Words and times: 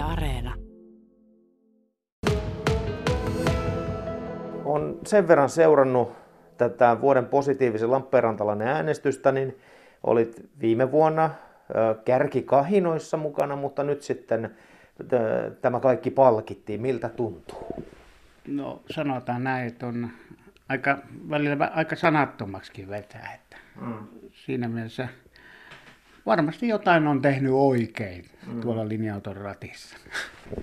Yle 0.00 0.08
Areena. 0.08 0.54
on 4.64 4.98
sen 5.06 5.28
verran 5.28 5.48
seurannut 5.48 6.12
tätä 6.58 7.00
vuoden 7.00 7.26
positiivisen 7.26 7.90
Lappeenrantalainen 7.90 8.68
äänestystä, 8.68 9.32
niin 9.32 9.58
olit 10.02 10.50
viime 10.60 10.90
vuonna 10.90 11.30
kärkikahinoissa 12.04 13.16
mukana, 13.16 13.56
mutta 13.56 13.82
nyt 13.82 14.02
sitten 14.02 14.56
tämä 15.62 15.80
kaikki 15.80 16.10
palkittiin. 16.10 16.80
Miltä 16.80 17.08
tuntuu? 17.08 17.84
No 18.48 18.82
sanotaan 18.90 19.44
näin, 19.44 19.66
että 19.66 19.86
on 19.86 20.08
aika, 20.68 20.98
välillä 21.30 21.66
vä- 21.66 21.72
aika 21.74 21.96
sanattomaksikin 21.96 22.88
vetää. 22.88 23.34
Että 23.34 23.56
mm. 23.80 24.06
Siinä 24.32 24.68
mielessä 24.68 25.08
varmasti 26.26 26.68
jotain 26.68 27.06
on 27.06 27.22
tehnyt 27.22 27.52
oikein 27.52 28.24
mm. 28.46 28.60
tuolla 28.60 28.88
linja-auton 28.88 29.36
ratissa. 29.36 29.96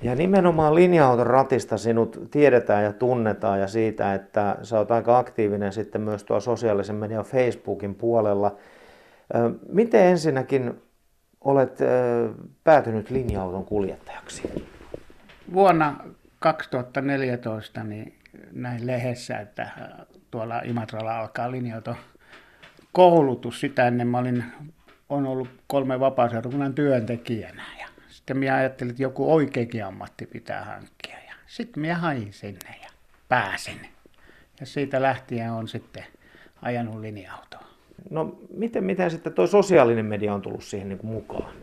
Ja 0.01 0.15
nimenomaan 0.15 0.75
linja-auton 0.75 1.27
ratista 1.27 1.77
sinut 1.77 2.27
tiedetään 2.31 2.83
ja 2.83 2.93
tunnetaan 2.93 3.59
ja 3.59 3.67
siitä, 3.67 4.13
että 4.13 4.57
sä 4.63 4.77
oot 4.77 4.91
aika 4.91 5.17
aktiivinen 5.17 5.73
sitten 5.73 6.01
myös 6.01 6.23
tuo 6.23 6.39
sosiaalisen 6.39 6.95
median 6.95 7.25
Facebookin 7.25 7.95
puolella. 7.95 8.55
Miten 9.69 10.05
ensinnäkin 10.05 10.81
olet 11.41 11.79
päätynyt 12.63 13.09
linja-auton 13.09 13.65
kuljettajaksi? 13.65 14.65
Vuonna 15.53 15.95
2014 16.39 17.83
niin 17.83 18.13
näin 18.51 18.87
lehdessä, 18.87 19.39
että 19.39 19.69
tuolla 20.31 20.59
Imatralla 20.59 21.19
alkaa 21.19 21.51
linja 21.51 21.81
koulutus. 22.91 23.59
Sitä 23.59 23.87
ennen 23.87 24.07
mä 24.07 24.17
olin, 24.17 24.43
on 25.09 25.25
ollut 25.25 25.49
kolme 25.67 25.99
vapaaseurakunnan 25.99 26.73
työntekijänä. 26.73 27.63
Ja 27.79 27.87
sitten 28.09 28.37
minä 28.37 28.55
ajattelin, 28.55 28.91
että 28.91 29.03
joku 29.03 29.33
oikeakin 29.33 29.85
ammatti 29.85 30.25
pitää 30.25 30.65
hankkia. 30.65 31.17
Ja 31.27 31.33
sitten 31.47 31.81
minä 31.81 31.95
hain 31.95 32.33
sinne 32.33 32.75
ja 32.81 32.89
pääsin. 33.29 33.79
Ja 34.59 34.65
siitä 34.65 35.01
lähtien 35.01 35.51
on 35.51 35.67
sitten 35.67 36.05
ajanut 36.61 36.99
linja-autoa. 36.99 37.67
No 38.09 38.39
miten, 38.53 38.83
miten 38.83 39.11
sitten 39.11 39.33
tuo 39.33 39.47
sosiaalinen 39.47 40.05
media 40.05 40.33
on 40.33 40.41
tullut 40.41 40.63
siihen 40.63 40.89
niin 40.89 40.99
kuin 40.99 41.11
mukaan? 41.11 41.53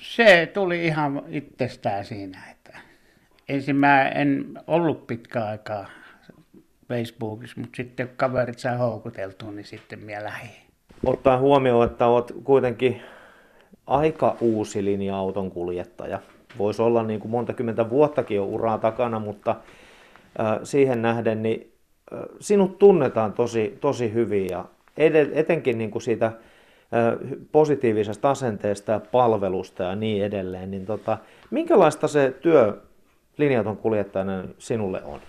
Se 0.00 0.50
tuli 0.54 0.86
ihan 0.86 1.22
itsestään 1.28 2.04
siinä, 2.04 2.42
että 2.50 2.78
ensin 3.48 3.76
mä 3.76 4.08
en 4.08 4.60
ollut 4.66 5.06
pitkä 5.06 5.44
aikaa 5.44 5.86
Facebookissa, 6.88 7.60
mutta 7.60 7.76
sitten 7.76 8.10
kaverit 8.16 8.58
sai 8.58 8.76
houkuteltua, 8.76 9.52
niin 9.52 9.64
sitten 9.64 9.98
minä 9.98 10.24
lähdin. 10.24 10.67
Ottaa 11.06 11.38
huomioon, 11.38 11.86
että 11.86 12.06
olet 12.06 12.34
kuitenkin 12.44 13.02
aika 13.86 14.36
uusi 14.40 14.84
linja-auton 14.84 15.50
kuljettaja. 15.50 16.18
Voisi 16.58 16.82
olla 16.82 17.02
niin 17.02 17.20
kuin 17.20 17.30
monta 17.30 17.52
kymmentä 17.52 17.90
vuottakin 17.90 18.36
jo 18.36 18.44
uraa 18.44 18.78
takana, 18.78 19.18
mutta 19.18 19.56
siihen 20.62 21.02
nähden 21.02 21.42
niin 21.42 21.72
sinut 22.40 22.78
tunnetaan 22.78 23.32
tosi, 23.32 23.78
tosi 23.80 24.12
hyvin 24.12 24.46
ja 24.50 24.64
etenkin 25.32 25.78
niin 25.78 25.90
kuin 25.90 26.02
siitä 26.02 26.32
positiivisesta 27.52 28.30
asenteesta 28.30 28.92
ja 28.92 29.00
palvelusta 29.00 29.82
ja 29.82 29.96
niin 29.96 30.24
edelleen. 30.24 30.70
Niin 30.70 30.86
tota, 30.86 31.18
minkälaista 31.50 32.08
se 32.08 32.34
työ 32.40 32.80
linja-auton 33.36 33.76
kuljettajana 33.76 34.44
sinulle 34.58 35.02
on? 35.04 35.20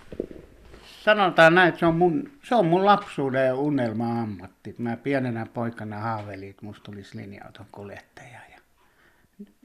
Sanotaan 1.04 1.54
näin, 1.54 1.68
että 1.68 1.78
se 1.78 1.86
on 1.86 1.96
mun, 1.96 2.30
se 2.42 2.54
on 2.54 2.66
mun 2.66 2.86
lapsuuden 2.86 3.46
ja 3.46 3.54
unelma-ammatti. 3.54 4.74
Mä 4.78 4.96
pienenä 4.96 5.46
poikana 5.54 5.98
haaveilin, 5.98 6.50
että 6.50 6.66
musta 6.66 6.84
tulisi 6.84 7.16
linja-auton 7.16 7.66
kuljettaja. 7.72 8.38
Ja 8.52 8.60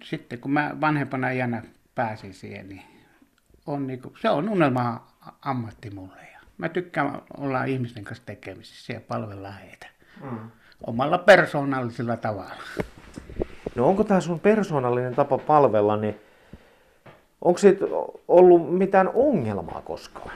sitten 0.04 0.40
kun 0.40 0.52
mä 0.52 0.76
vanhempana 0.82 1.30
iänä 1.30 1.64
pääsin 1.96 2.34
siihen, 2.34 2.70
niin 2.70 2.82
on 3.66 3.88
niinku, 3.88 4.14
se 4.22 4.30
on 4.30 4.50
unelma-ammatti 4.50 5.90
mulle. 5.90 6.22
Ja 6.34 6.40
mä 6.58 6.70
tykkään 6.70 7.22
olla 7.38 7.64
ihmisten 7.64 8.04
kanssa 8.04 8.26
tekemisissä 8.26 8.94
ja 8.94 9.02
palvella 9.08 9.52
heitä. 9.52 9.88
Mm. 10.22 10.38
Omalla 10.88 11.18
persoonallisella 11.18 12.18
tavalla. 12.18 12.56
No 13.76 13.88
onko 13.88 14.04
tämä 14.04 14.22
sun 14.22 14.40
persoonallinen 14.40 15.16
tapa 15.16 15.38
palvella, 15.38 15.98
niin 15.98 16.20
onko 17.42 17.58
siitä 17.58 17.86
ollut 18.28 18.78
mitään 18.78 19.10
ongelmaa 19.14 19.82
koskaan? 19.82 20.32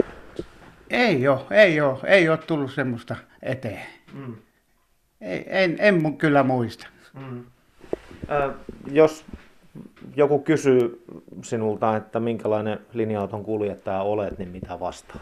Ei 0.90 1.28
ole, 1.28 1.42
ei 1.52 1.82
ole, 1.82 2.00
ei 2.06 2.30
ole 2.30 2.38
tullut 2.38 2.72
semmoista 2.72 3.16
eteen. 3.42 3.86
Mm. 4.14 4.36
Ei, 5.22 5.46
en, 5.48 5.76
en 5.80 6.02
mun 6.02 6.18
kyllä 6.18 6.44
muista. 6.44 6.88
Mm. 7.14 7.46
Ö, 8.32 8.54
jos 8.92 9.26
joku 10.16 10.40
kysyy 10.40 11.04
sinulta, 11.44 11.98
että 11.98 12.20
minkälainen 12.20 12.80
linja-auton 12.94 13.44
kuljettaja 13.44 14.02
olet, 14.02 14.38
niin 14.38 14.50
mitä 14.50 14.80
vastaa? 14.80 15.20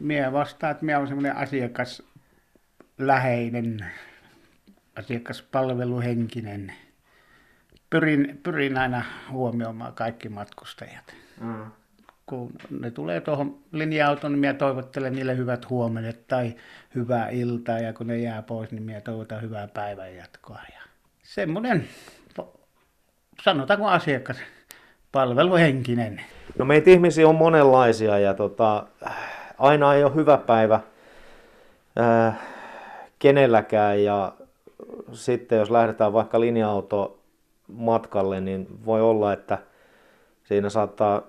Mie 0.00 0.32
vastaan, 0.32 0.70
että 0.70 0.84
minä 0.84 0.98
olen 0.98 1.08
semmoinen 1.08 1.36
asiakasläheinen, 1.36 3.86
asiakaspalveluhenkinen. 4.98 6.72
Pyrin, 7.90 8.40
pyrin 8.42 8.78
aina 8.78 9.02
huomioimaan 9.30 9.94
kaikki 9.94 10.28
matkustajat. 10.28 11.14
Mm 11.40 11.70
kun 12.26 12.52
ne 12.70 12.90
tulee 12.90 13.20
tuohon 13.20 13.58
linja-autoon, 13.72 14.32
niin 14.32 14.40
minä 14.40 14.54
toivottelen 14.54 15.12
niille 15.12 15.36
hyvät 15.36 15.70
huomenet 15.70 16.26
tai 16.28 16.54
hyvää 16.94 17.28
iltaa, 17.28 17.78
ja 17.78 17.92
kun 17.92 18.06
ne 18.06 18.18
jää 18.18 18.42
pois, 18.42 18.70
niin 18.70 18.82
minä 18.82 19.00
toivotan 19.00 19.42
hyvää 19.42 19.68
päivän 19.68 20.16
jatkoa. 20.16 20.60
Ja 20.74 20.82
semmoinen, 21.22 21.88
sanotaanko 23.42 23.86
asiakas, 23.86 24.36
palveluhenkinen. 25.12 26.20
No 26.58 26.64
meitä 26.64 26.90
ihmisiä 26.90 27.28
on 27.28 27.34
monenlaisia 27.34 28.18
ja 28.18 28.34
tota, 28.34 28.86
aina 29.58 29.94
ei 29.94 30.04
ole 30.04 30.14
hyvä 30.14 30.38
päivä 30.38 30.80
äh, 32.00 32.38
kenelläkään 33.18 34.04
ja 34.04 34.32
sitten 35.12 35.58
jos 35.58 35.70
lähdetään 35.70 36.12
vaikka 36.12 36.40
linja-auto 36.40 37.18
matkalle, 37.68 38.40
niin 38.40 38.66
voi 38.86 39.00
olla, 39.00 39.32
että 39.32 39.58
siinä 40.44 40.68
saattaa 40.68 41.22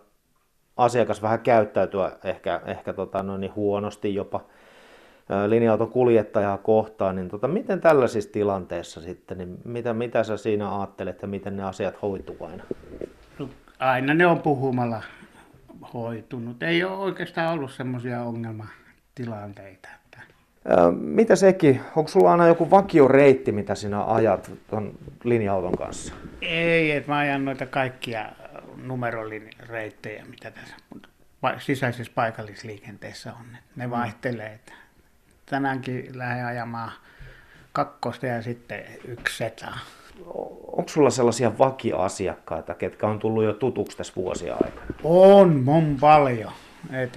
asiakas 0.78 1.22
vähän 1.22 1.40
käyttäytyä 1.40 2.12
ehkä, 2.24 2.62
ehkä 2.66 2.94
tota, 2.94 3.24
no 3.24 3.38
niin 3.38 3.56
huonosti 3.56 4.16
jopa 4.16 4.42
linja-auton 5.48 5.92
kuljettajaa 5.92 6.58
kohtaan, 6.58 7.16
niin 7.16 7.30
tota, 7.30 7.48
miten 7.48 7.82
tällaisissa 7.82 8.32
tilanteissa 8.32 9.02
sitten, 9.02 9.38
niin 9.38 9.58
mitä, 9.66 9.94
mitä 9.94 10.24
sä 10.24 10.38
siinä 10.38 10.78
ajattelet 10.80 11.22
ja 11.22 11.28
miten 11.28 11.58
ne 11.58 11.64
asiat 11.64 12.02
hoituu 12.02 12.38
aina? 12.40 12.64
No, 13.40 13.50
aina 13.80 14.14
ne 14.14 14.28
on 14.28 14.42
puhumalla 14.42 15.02
hoitunut. 15.94 16.64
Ei 16.64 16.84
ole 16.84 16.98
oikeastaan 16.98 17.54
ollut 17.54 17.72
semmoisia 17.72 18.22
ongelmatilanteita. 18.22 19.90
Että... 19.96 20.22
Mitä 20.92 21.36
sekin? 21.36 21.82
Onko 21.96 22.08
sulla 22.08 22.32
aina 22.32 22.48
joku 22.48 22.72
vakioreitti, 22.72 23.52
mitä 23.52 23.76
sinä 23.76 24.04
ajat 24.04 24.52
ton 24.70 24.94
linja-auton 25.24 25.78
kanssa? 25.78 26.14
Ei, 26.42 26.92
että 26.92 27.12
mä 27.12 27.18
ajan 27.18 27.46
noita 27.46 27.66
kaikkia 27.66 28.26
numerolireittejä, 28.84 30.26
mitä 30.26 30.52
tässä 30.52 30.76
sisäisessä 31.58 32.14
paikallisliikenteessä 32.16 33.34
on. 33.34 33.46
Ne 33.76 33.88
mm. 33.88 33.92
vaihtelee. 33.92 34.54
Että 34.54 34.74
tänäänkin 35.46 36.18
lähden 36.18 36.46
ajamaan 36.46 36.92
kakkosta 37.74 38.26
ja 38.26 38.42
sitten 38.42 38.84
yksi 39.08 39.38
seta. 39.38 39.78
Onko 40.68 40.88
sulla 40.88 41.10
sellaisia 41.10 41.58
vakiasiakkaita, 41.58 42.74
ketkä 42.74 43.08
on 43.08 43.20
tullut 43.20 43.44
jo 43.44 43.54
tutuksi 43.54 43.98
tässä 43.98 44.14
vuosia 44.16 44.54
aikana? 44.54 44.86
On, 45.04 45.64
on 45.68 45.98
paljon. 46.00 46.52
Et 46.92 47.14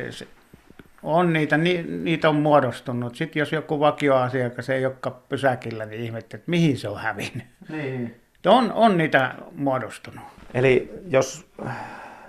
on 1.02 1.32
niitä, 1.32 1.58
ni, 1.58 1.82
niitä 1.82 2.28
on 2.28 2.36
muodostunut. 2.36 3.16
Sitten 3.16 3.40
jos 3.40 3.52
joku 3.52 3.80
vakioasiakas 3.80 4.70
ei 4.70 4.86
olekaan 4.86 5.16
pysäkillä, 5.28 5.86
niin 5.86 6.02
ihmettä, 6.02 6.36
että 6.36 6.50
mihin 6.50 6.78
se 6.78 6.88
on 6.88 7.00
hävinnyt. 7.00 7.46
Niin. 7.68 8.20
On, 8.46 8.72
on 8.72 8.98
niitä 8.98 9.34
muodostunut. 9.56 10.24
Eli 10.54 10.90
jos 11.08 11.46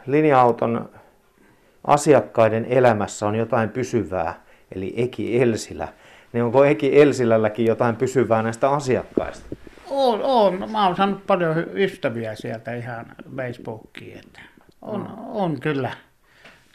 linja-auton 0.05 0.89
asiakkaiden 1.87 2.65
elämässä 2.65 3.27
on 3.27 3.35
jotain 3.35 3.69
pysyvää, 3.69 4.41
eli 4.75 4.93
Eki 4.97 5.41
Elsilä, 5.41 5.87
niin 6.33 6.43
onko 6.43 6.63
Eki 6.63 7.01
Elsilälläkin 7.01 7.65
jotain 7.65 7.95
pysyvää 7.95 8.43
näistä 8.43 8.69
asiakkaista? 8.69 9.55
On, 9.89 10.21
on. 10.23 10.71
Mä 10.71 10.87
oon 10.87 10.95
saanut 10.95 11.27
paljon 11.27 11.55
ystäviä 11.73 12.35
sieltä 12.35 12.75
ihan 12.75 13.05
Facebookiin. 13.35 14.17
Että 14.17 14.41
on, 14.81 15.01
mm. 15.01 15.07
on 15.17 15.59
kyllä, 15.59 15.91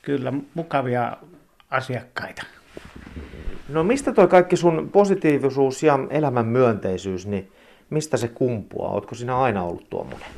kyllä 0.02 0.32
mukavia 0.54 1.16
asiakkaita. 1.70 2.42
No 3.69 3.84
mistä 3.84 4.12
toi 4.12 4.28
kaikki 4.28 4.56
sun 4.56 4.88
positiivisuus 4.92 5.82
ja 5.82 5.99
elämän 6.10 6.46
myönteisyys, 6.46 7.26
niin 7.26 7.52
mistä 7.90 8.16
se 8.16 8.28
kumpuaa? 8.28 8.92
Ootko 8.92 9.14
sinä 9.14 9.38
aina 9.38 9.62
ollut 9.62 9.90
tuommoinen? 9.90 10.28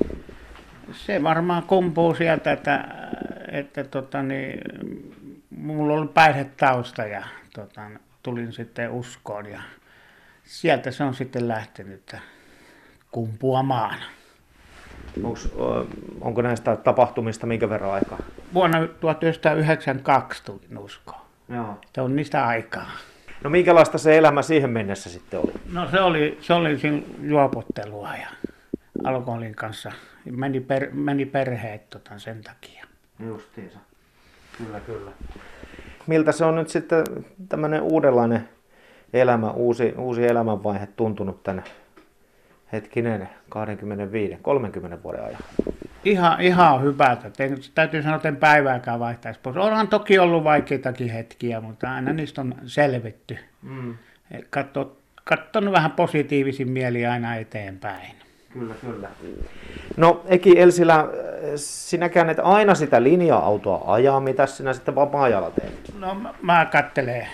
Se 0.93 1.23
varmaan 1.23 1.63
kumpuu 1.63 2.15
sieltä, 2.15 2.53
että, 2.53 2.85
että 3.53 3.85
tota, 3.85 4.23
niin, 4.23 4.61
mulla 5.51 5.95
oli 5.95 6.09
päihdetausta 6.09 7.05
ja 7.05 7.23
tota, 7.55 7.83
tulin 8.23 8.53
sitten 8.53 8.91
uskoon 8.91 9.47
ja 9.47 9.61
sieltä 10.45 10.91
se 10.91 11.05
on 11.05 11.15
sitten 11.15 11.49
lähtenyt 11.49 12.17
kumpuamaan. 13.11 13.99
Onks, 15.23 15.49
onko 16.21 16.43
näistä 16.43 16.77
tapahtumista 16.77 17.47
minkä 17.47 17.71
verran 17.71 17.93
aikaa? 17.93 18.19
Vuonna 18.55 18.87
1992 18.87 20.45
tulin 20.45 20.79
uskoon. 20.79 21.21
Joo. 21.49 21.79
Se 21.95 22.01
on 22.01 22.17
niistä 22.17 22.47
aikaa. 22.47 22.91
No 23.45 23.51
minkälaista 23.51 23.99
se 23.99 24.19
elämä 24.19 24.43
siihen 24.43 24.71
mennessä 24.71 25.11
sitten 25.11 25.41
oli? 25.41 25.53
No 25.73 25.91
se 25.91 26.01
oli, 26.01 26.39
se 26.41 26.55
oli 26.55 26.79
juopottelua 27.23 28.17
ja 28.17 28.29
alkoholin 29.05 29.55
kanssa. 29.55 29.93
Meni, 30.31 30.61
per, 30.61 30.89
meni 30.93 31.27
perheet 31.27 31.91
tota 31.91 32.19
sen 32.19 32.43
takia. 32.43 32.85
Justiinsa. 33.27 33.79
Kyllä, 34.59 34.81
kyllä. 34.81 35.11
Miltä 36.07 36.33
se 36.33 36.45
on 36.45 36.55
nyt 36.57 36.69
sitten 36.69 37.05
tämmöinen 37.49 37.83
uudenlainen 37.83 38.49
elämä, 39.13 39.51
uusi, 39.51 39.95
uusi 39.99 40.27
elämänvaihe 40.27 40.87
tuntunut 40.87 41.43
tänne 41.43 41.63
hetkinen 42.73 43.29
25, 43.49 44.37
30 44.43 45.03
vuoden 45.03 45.25
ajan? 45.25 45.39
Ihan, 46.05 46.41
ihan 46.41 46.83
hyvältä. 46.83 47.31
En- 47.39 47.59
Täytyy 47.75 48.03
sanoa, 48.03 48.17
että 48.17 48.29
en 48.29 48.37
päivääkään 48.37 49.01
vaihtaisi 49.01 49.41
pois. 49.43 49.57
Onhan 49.57 49.89
toki 49.89 50.19
ollut 50.19 50.45
vaikeitakin 50.45 51.11
hetkiä, 51.11 51.61
mutta 51.61 51.93
aina 51.95 52.13
niistä 52.13 52.41
on 52.41 52.55
selvitty. 52.67 53.39
Mm, 53.63 53.95
Katso, 54.51 54.97
katsonut 55.25 55.73
vähän 55.75 55.91
positiivisin 55.93 56.71
mieli 56.71 57.07
aina 57.07 57.37
eteenpäin. 57.37 58.13
Kyllä, 58.53 58.75
kyllä. 58.81 59.09
No 59.97 60.23
Eki 60.27 60.61
Elsilä, 60.61 61.09
sinäkään 61.57 62.31
et 62.31 62.39
aina 62.43 62.75
sitä 62.75 63.03
linja-autoa 63.03 63.83
ajaa, 63.95 64.21
mitä 64.21 64.47
sinä 64.47 64.73
sitten 64.73 64.95
vapaa-ajalla 64.95 65.51
teet? 65.51 65.95
No 65.99 66.15
mä, 66.15 66.35
mä 66.43 66.65
kattelen. 66.73 67.27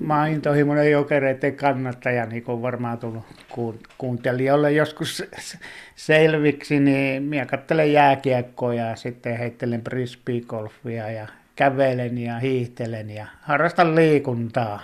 Mä 0.00 0.18
oon 0.20 0.28
intohimoinen 0.28 0.90
jokereiden 0.90 1.56
kannattaja, 1.56 2.26
niin 2.26 2.42
kuin 2.42 2.62
varmaan 2.62 2.98
tullut 2.98 3.22
kuun- 3.48 3.78
kuuntelijoille 3.98 4.72
joskus 4.72 5.16
se- 5.16 5.28
se- 5.38 5.58
selviksi, 5.96 6.80
niin 6.80 7.22
minä 7.22 7.46
kattelen 7.46 7.92
jääkiekkoa 7.92 8.74
ja 8.74 8.96
sitten 8.96 9.38
heittelen 9.38 9.84
frisbeegolfia 9.84 11.10
ja 11.10 11.26
kävelen 11.56 12.18
ja 12.18 12.38
hiihtelen 12.38 13.10
ja 13.10 13.26
harrastan 13.40 13.94
liikuntaa. 13.94 14.80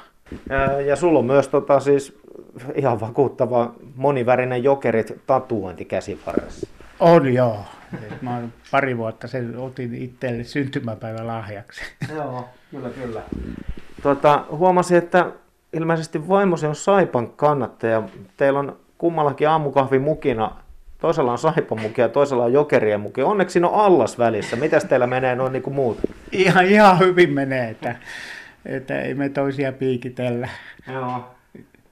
Ja 0.87 0.97
sulla 0.97 1.19
on 1.19 1.25
myös 1.25 1.49
tota, 1.49 1.81
siis 1.81 2.19
ihan 2.75 3.01
vakuuttava 3.01 3.75
monivärinen 3.97 4.65
jokerit 4.65 5.13
tatuointi 5.27 5.85
käsivarressa. 5.85 6.67
On 7.01 7.35
joo. 7.35 7.59
Mä 8.23 8.35
oon 8.35 8.53
pari 8.71 8.97
vuotta 8.97 9.29
sen 9.29 9.59
otin 9.59 9.95
itselle 9.95 10.45
syntymäpäivän 10.45 11.27
lahjaksi. 11.27 11.83
Joo, 12.15 12.49
kyllä, 12.71 12.89
kyllä. 12.89 13.23
Tota, 14.03 14.45
huomasin, 14.51 14.99
että 14.99 15.27
ilmeisesti 15.73 16.29
vaimosi 16.29 16.67
on 16.67 16.75
Saipan 16.75 17.29
kannattaja. 17.29 18.03
Teillä 18.37 18.59
on 18.59 18.77
kummallakin 18.99 19.49
aamukahvi 19.49 19.99
mukina. 19.99 20.57
Toisella 20.99 21.33
on 21.33 21.39
Saipan 21.39 21.81
muki 21.81 22.01
ja 22.01 22.09
toisella 22.09 22.45
on 22.45 22.53
jokerien 22.53 23.01
muki. 23.01 23.23
Onneksi 23.23 23.53
siinä 23.53 23.69
on 23.69 23.81
allas 23.85 24.19
välissä. 24.19 24.57
Mitäs 24.57 24.85
teillä 24.85 25.07
menee 25.07 25.35
noin 25.35 25.53
niin 25.53 25.63
kuin 25.63 25.75
muut? 25.75 25.99
Ihan, 26.33 26.67
ihan 26.67 26.99
hyvin 26.99 27.33
menee, 27.33 27.71
että, 27.71 27.97
että 28.67 29.01
ei 29.01 29.15
me 29.15 29.29
toisia 29.29 29.73
piikitellä. 29.73 30.49
Joo. 30.93 31.25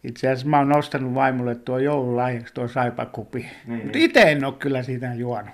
Itse 0.04 0.28
asiassa 0.28 0.48
mä 0.48 0.58
oon 0.58 0.68
nostanut 0.68 1.14
vaimolle 1.14 1.54
tuo 1.54 1.78
joululahjaksi 1.78 2.54
tuo 2.54 2.68
saipakupi. 2.68 3.38
Niin, 3.38 3.82
Mutta 3.82 3.98
niin. 3.98 4.04
itse 4.04 4.20
en 4.20 4.44
ole 4.44 4.54
kyllä 4.58 4.82
siitä 4.82 5.14
juonut. 5.14 5.50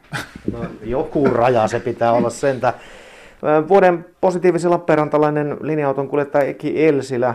No, 0.52 0.66
joku 0.84 1.24
raja 1.24 1.68
se 1.68 1.80
pitää 1.80 2.12
olla 2.12 2.30
sentä. 2.30 2.74
Vuoden 3.68 4.06
positiivisella 4.20 4.78
perantalainen 4.78 5.56
linja-auton 5.60 6.08
kuljettaja 6.08 6.44
Eki 6.44 6.86
Elsilä. 6.86 7.34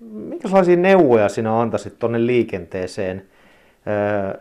Minkälaisia 0.00 0.76
neuvoja 0.76 1.28
sinä 1.28 1.60
antaisit 1.60 1.98
tuonne 1.98 2.26
liikenteeseen 2.26 3.26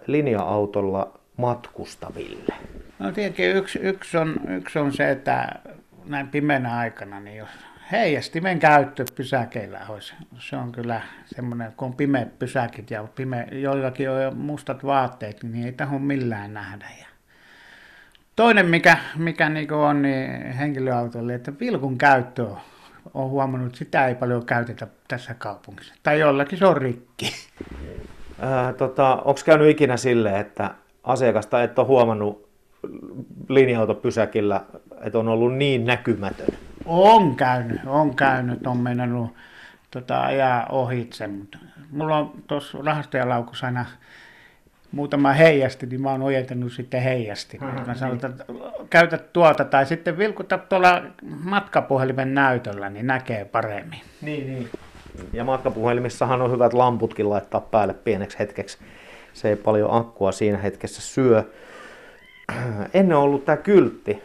linja-autolla 0.08 1.20
matkustaville? 1.38 2.54
No 3.00 3.12
tietenkin 3.12 3.56
yksi, 3.56 3.80
yksi, 3.80 4.18
on, 4.18 4.36
yksi 4.50 4.80
on 4.80 4.94
se, 4.94 5.12
että 5.12 5.50
näin 6.06 6.28
pimeänä 6.28 6.78
aikana, 6.78 7.20
niin 7.20 7.38
jos 7.38 7.50
heijastimen 7.92 8.60
käyttö 8.60 9.06
pysäkeillä 9.16 9.80
olisi, 9.90 10.14
se 10.40 10.56
on 10.56 10.72
kyllä 10.72 11.02
semmoinen, 11.26 11.74
kun 11.78 11.88
on 11.88 11.94
pimeät 11.94 12.40
pysäkit 12.40 12.92
ja 12.92 13.08
pime, 13.16 13.48
joillakin 13.52 14.10
on 14.10 14.24
jo 14.24 14.32
mustat 14.32 14.86
vaatteet, 14.86 15.44
niin 15.44 15.66
ei 15.66 15.72
taho 15.72 16.00
millään 16.00 16.54
nähdä. 16.54 16.86
Ja 17.00 17.06
toinen, 18.36 18.66
mikä, 18.66 18.98
mikä 19.18 19.50
niin 19.50 19.74
on 19.74 20.02
niin 20.02 20.52
henkilöautolle, 20.52 21.34
että 21.34 21.54
vilkun 21.60 21.98
käyttö 21.98 22.44
on, 22.44 22.58
on 23.14 23.30
huomannut, 23.30 23.68
että 23.68 23.80
sitä 23.80 24.08
ei 24.08 24.16
paljon 24.16 24.46
käytetä 24.46 24.88
tässä 25.08 25.34
kaupungissa. 25.34 25.94
Tai 26.04 26.20
jollakin 26.20 26.60
se 26.60 26.66
on 26.66 26.78
rikki. 26.78 27.34
Ää, 28.40 28.74
tota, 28.74 29.16
Onko 29.16 29.42
käynyt 29.46 29.70
ikinä 29.70 29.98
sille, 29.98 30.40
että 30.40 30.72
asiakasta 31.04 31.64
et 31.64 31.80
ole 31.80 31.88
huomannut 31.88 32.50
linja-autopysäkillä, 33.50 34.62
että 35.02 35.20
on 35.20 35.28
ollut 35.28 35.56
niin 35.56 35.86
näkymätön? 35.86 36.48
On 36.88 37.36
käynyt, 37.36 37.82
on 37.86 38.16
käynyt, 38.16 38.68
on 38.68 38.78
meinannut 38.78 39.34
tota, 39.92 40.22
ajaa 40.22 40.66
ohitse, 40.70 41.28
mutta 41.28 41.58
mulla 41.92 42.18
on 42.18 42.32
tuossa 42.48 42.78
rahastajalaukussa 42.86 43.66
aina 43.66 43.86
muutama 44.92 45.34
heijasti, 45.34 45.86
niin 45.86 46.02
mä 46.02 46.12
oon 46.12 46.22
ojentanut 46.22 46.72
sitten 46.72 47.02
heijasti. 47.02 47.58
Mhm, 47.58 47.88
Mä 47.88 47.96
sanon, 47.96 48.16
että 48.16 48.30
käytä 48.90 49.18
tuolta 49.18 49.66
tai 49.66 49.86
sitten 49.86 50.18
vilkuta 50.18 50.58
tuolla 50.58 51.02
matkapuhelimen 51.44 52.34
näytöllä, 52.34 52.90
niin 52.90 53.08
näkee 53.08 53.46
paremmin. 53.46 54.02
Niin, 54.22 54.48
niin. 54.48 54.70
Ja 55.34 55.44
matkapuhelimissahan 55.44 56.42
on 56.42 56.52
hyvät 56.52 56.74
lamputkin 56.74 57.30
laittaa 57.30 57.62
päälle 57.62 57.94
pieneksi 57.94 58.40
hetkeksi. 58.40 58.78
Se 59.34 59.50
ei 59.50 59.56
paljon 59.56 59.94
akkua 59.94 60.32
siinä 60.32 60.58
hetkessä 60.58 61.02
syö. 61.02 61.44
Ennen 62.94 63.18
on 63.18 63.24
ollut 63.24 63.46
tämä 63.46 63.58
kyltti 63.58 64.22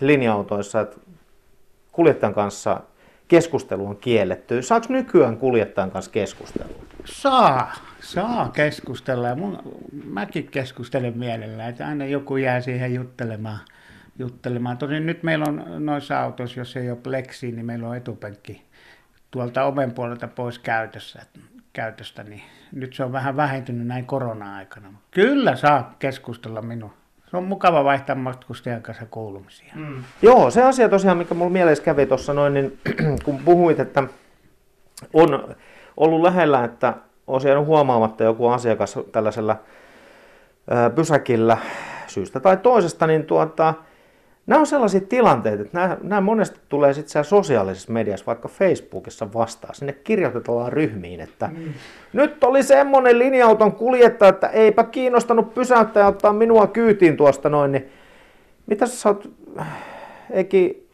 linja-autoissa, 0.00 0.80
että 0.80 0.96
kuljettajan 1.94 2.34
kanssa 2.34 2.80
keskustelu 3.28 3.86
on 3.86 3.96
kielletty. 3.96 4.62
Saako 4.62 4.86
nykyään 4.88 5.36
kuljettajan 5.36 5.90
kanssa 5.90 6.10
keskustella? 6.10 6.74
Saa, 7.04 7.72
saa 8.00 8.48
keskustella. 8.48 9.28
Ja 9.28 9.34
mun, 9.34 9.58
mäkin 10.04 10.48
keskustelen 10.48 11.18
mielellään, 11.18 11.70
että 11.70 11.86
aina 11.86 12.04
joku 12.04 12.36
jää 12.36 12.60
siihen 12.60 12.94
juttelemaan. 12.94 13.58
juttelemaan. 14.18 14.78
Tosin 14.78 15.06
nyt 15.06 15.22
meillä 15.22 15.44
on 15.48 15.86
noissa 15.86 16.20
autoissa, 16.20 16.60
jos 16.60 16.76
ei 16.76 16.90
ole 16.90 16.98
pleksiä, 17.02 17.52
niin 17.52 17.66
meillä 17.66 17.88
on 17.88 17.96
etupenkki 17.96 18.62
tuolta 19.30 19.64
oven 19.64 19.92
puolelta 19.92 20.28
pois 20.28 20.58
käytössä, 20.58 21.22
käytöstä, 21.72 22.24
niin 22.24 22.42
nyt 22.72 22.94
se 22.94 23.04
on 23.04 23.12
vähän 23.12 23.36
vähentynyt 23.36 23.86
näin 23.86 24.06
korona-aikana. 24.06 24.88
Kyllä 25.10 25.56
saa 25.56 25.94
keskustella 25.98 26.62
minun. 26.62 26.90
Se 27.34 27.38
on 27.38 27.44
mukava 27.44 27.84
vaihtaa 27.84 28.16
matkustajan 28.16 28.82
kanssa 28.82 29.06
kuulumisia. 29.10 29.72
Mm. 29.74 30.04
Joo, 30.22 30.50
se 30.50 30.62
asia 30.62 30.88
tosiaan, 30.88 31.18
mikä 31.18 31.34
mulla 31.34 31.50
mielessä 31.50 31.84
kävi 31.84 32.06
tuossa 32.06 32.34
noin, 32.34 32.54
niin 32.54 32.78
kun 33.24 33.38
puhuit, 33.44 33.80
että 33.80 34.02
on 35.12 35.54
ollut 35.96 36.22
lähellä, 36.22 36.64
että 36.64 36.94
olisi 37.26 37.48
jäänyt 37.48 37.66
huomaamatta 37.66 38.24
joku 38.24 38.48
asiakas 38.48 38.98
tällaisella 39.12 39.56
pysäkillä 40.94 41.58
syystä 42.06 42.40
tai 42.40 42.56
toisesta, 42.56 43.06
niin 43.06 43.24
tuota, 43.24 43.74
nämä 44.46 44.60
on 44.60 44.66
sellaisia 44.66 45.00
tilanteita, 45.00 45.62
että 45.62 45.78
nämä, 45.78 45.96
nämä 46.02 46.20
monesti 46.20 46.60
tulee 46.68 46.94
sitten 46.94 47.24
sosiaalisessa 47.24 47.92
mediassa, 47.92 48.26
vaikka 48.26 48.48
Facebookissa 48.48 49.32
vastaan. 49.32 49.74
Sinne 49.74 49.92
kirjoitetaan 49.92 50.72
ryhmiin, 50.72 51.20
että 51.20 51.50
mm. 51.56 51.72
nyt 52.12 52.44
oli 52.44 52.62
semmoinen 52.62 53.18
linja-auton 53.18 53.72
kuljettaja, 53.72 54.28
että 54.28 54.46
eipä 54.46 54.84
kiinnostanut 54.84 55.54
pysäyttää 55.54 56.00
ja 56.00 56.06
ottaa 56.06 56.32
minua 56.32 56.66
kyytiin 56.66 57.16
tuosta 57.16 57.48
noin, 57.48 57.72
niin 57.72 57.88
mitä 58.66 58.86
sä 58.86 59.08
oot, 59.08 59.30
Eki 60.30 60.88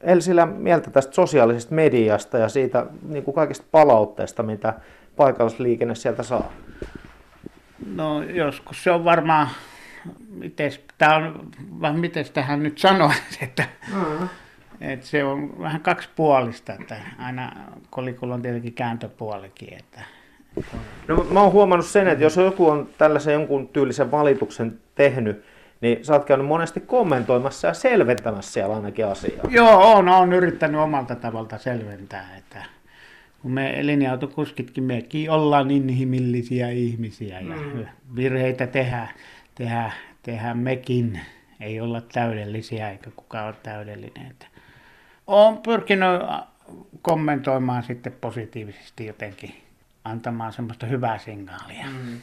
Elsilä, 0.00 0.46
mieltä 0.46 0.90
tästä 0.90 1.14
sosiaalisesta 1.14 1.74
mediasta 1.74 2.38
ja 2.38 2.48
siitä 2.48 2.86
niin 3.08 3.24
kuin 3.24 3.34
kaikista 3.34 3.66
palautteesta, 3.70 4.42
mitä 4.42 4.74
paikallisliikenne 5.16 5.94
sieltä 5.94 6.22
saa? 6.22 6.52
No 7.94 8.22
joskus 8.22 8.84
se 8.84 8.90
on 8.90 9.04
varmaan, 9.04 9.48
mites, 10.30 10.80
tää 10.98 11.16
on, 11.16 11.48
vaan 11.80 11.98
miten 11.98 12.24
tähän 12.34 12.62
nyt 12.62 12.78
sanoisi, 12.78 13.20
että, 13.44 13.64
Mm. 13.94 14.28
että 14.80 15.06
se 15.06 15.24
on 15.24 15.58
vähän 15.60 15.80
kaksipuolista, 15.80 16.72
että 16.80 16.96
aina 17.18 17.52
kolikolla 17.90 18.34
on 18.34 18.42
tietenkin 18.42 18.72
kääntöpuolikin, 18.74 19.74
että 19.74 20.00
No 21.08 21.26
mä 21.30 21.40
oon 21.40 21.52
huomannut 21.52 21.86
sen, 21.86 22.08
että 22.08 22.24
jos 22.24 22.36
joku 22.36 22.68
on 22.68 22.88
tällaisen 22.98 23.32
jonkun 23.32 23.68
tyylisen 23.68 24.10
valituksen 24.10 24.78
tehnyt, 24.94 25.44
niin 25.80 26.04
sä 26.04 26.12
oot 26.12 26.24
käynyt 26.24 26.46
monesti 26.46 26.80
kommentoimassa 26.80 27.68
ja 27.68 27.74
selventämässä 27.74 28.52
siellä 28.52 28.74
ainakin 28.76 29.06
asiaa. 29.06 29.44
Joo, 29.48 29.92
on, 29.92 30.08
on 30.08 30.32
yrittänyt 30.32 30.80
omalta 30.80 31.14
tavalta 31.14 31.58
selventää, 31.58 32.26
että 32.38 32.62
kun 33.42 33.50
me 33.50 33.78
linja-autokuskitkin, 33.82 34.84
mekin 34.84 35.30
ollaan 35.30 35.70
inhimillisiä 35.70 36.68
ihmisiä 36.70 37.40
ja 37.40 37.56
Mm. 37.56 37.86
virheitä 38.16 38.66
tehdään, 38.66 39.08
tehdään, 39.56 39.92
tehdään 40.22 40.58
mekin. 40.58 41.20
Ei 41.60 41.80
olla 41.80 42.00
täydellisiä 42.00 42.90
eikä 42.90 43.10
kukaan 43.16 43.46
ole 43.46 43.54
täydellinen. 43.62 44.26
Että 44.30 44.46
olen 45.26 45.58
pyrkinyt 45.58 46.08
kommentoimaan 47.02 47.82
sitten 47.82 48.12
positiivisesti 48.12 49.06
jotenkin, 49.06 49.62
antamaan 50.04 50.52
semmoista 50.52 50.86
hyvää 50.86 51.18
signaalia. 51.18 51.86
Mm. 51.86 52.20